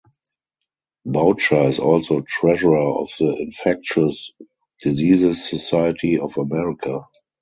Boucher 1.05 1.67
is 1.67 1.77
also 1.77 2.21
treasurer 2.21 2.89
of 2.99 3.07
the 3.19 3.35
Infectious 3.39 4.31
Diseases 4.79 5.47
Society 5.47 6.17
of 6.17 6.35
America. 6.39 7.03